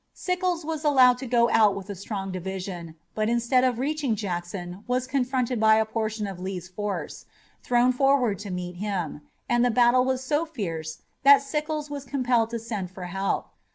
Sickles 0.15 0.65
was 0.65 0.83
allowed 0.83 1.19
to 1.19 1.27
go 1.27 1.47
out 1.51 1.75
with 1.75 1.87
a 1.91 1.93
strong 1.93 2.31
division, 2.31 2.95
but 3.13 3.29
instead 3.29 3.63
of 3.63 3.77
reaching 3.77 4.15
Jackson 4.15 4.73
he 4.73 4.79
was 4.87 5.05
confronted 5.05 5.59
by 5.59 5.75
a 5.75 5.85
portion 5.85 6.25
of 6.25 6.39
Lee's 6.39 6.67
force, 6.67 7.25
thrown 7.61 7.91
forward 7.91 8.39
to 8.39 8.49
meet 8.49 8.77
him, 8.77 9.21
and 9.47 9.63
the 9.63 9.69
battle 9.69 10.03
was 10.03 10.23
so 10.23 10.43
fierce 10.43 11.03
that 11.21 11.43
Sickles 11.43 11.91
was 11.91 12.03
compelled 12.03 12.49
to 12.49 12.57
send 12.57 12.89
for 12.89 13.03
help. 13.03 13.49